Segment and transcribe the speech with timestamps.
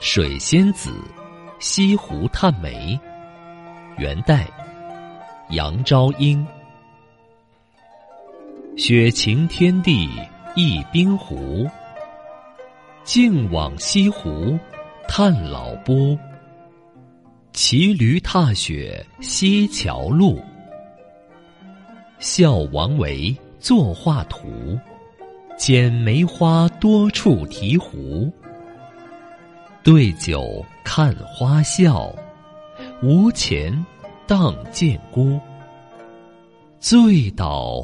[0.00, 0.90] 水仙子，
[1.58, 2.98] 西湖探梅。
[3.98, 4.46] 元代，
[5.50, 6.46] 杨昭英。
[8.76, 10.08] 雪晴天地
[10.56, 11.68] 一冰湖，
[13.04, 14.58] 径往西湖
[15.06, 16.18] 探老波。
[17.52, 20.40] 骑驴踏雪西桥路，
[22.20, 24.78] 笑王维作画图，
[25.56, 28.30] 剪梅花多处题壶。
[29.82, 32.14] 对酒看花笑，
[33.02, 33.74] 无钱
[34.26, 35.40] 当剑孤。
[36.78, 37.82] 醉倒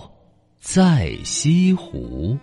[0.60, 2.36] 在西湖。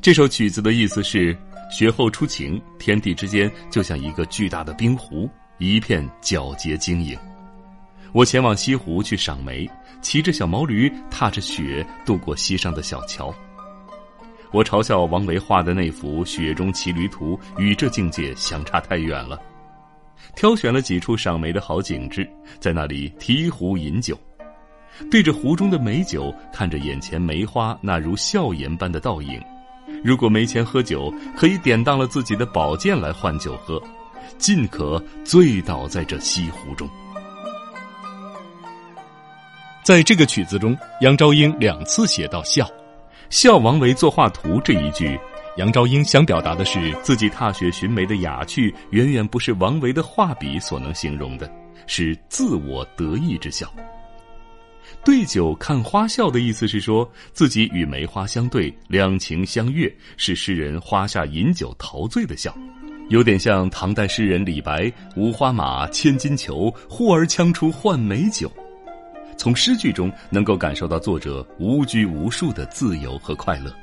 [0.00, 1.36] 这首曲子的意思是：
[1.70, 7.14] 雪后初晴，天地之间就像一个巨大的冰湖，一片皎洁晶莹。
[8.12, 9.68] 我前往西湖去赏梅，
[10.02, 13.34] 骑着小毛驴，踏着雪，渡过溪上的小桥。
[14.52, 19.40] 我嘲笑王维画的那幅《雪中骑驴图》与这境界相差太远了，
[20.36, 22.28] 挑选了几处赏梅的好景致，
[22.60, 24.18] 在那里提壶饮酒，
[25.10, 29.42] 对着湖中的美酒，看着眼前梅花那如笑颜般的倒影。
[30.04, 33.82] 如果没钱喝酒，可以典当了自己的宝剑来换酒喝，
[34.36, 36.86] 尽可醉倒在这西湖中。
[39.82, 42.70] 在这个曲子中，杨昭英两次写到笑。
[43.30, 45.18] 笑王维作画图这一句，
[45.56, 51.50] 杨昭英想表达的是自己踏雪寻梅的雅趣，远远不是王维的画笔所能形容的，
[51.88, 53.68] 是自我得意之笑。
[55.04, 62.56] 对酒看花笑的意思是说自己与梅花相对，两情相悦，是诗人花下饮酒陶醉的笑，
[63.08, 68.48] 有点像唐代诗人李白“五花马，千金裘，呼儿将出换美酒”。
[69.42, 73.81] 从诗句中能够感受到作者无拘无束的自由和快乐。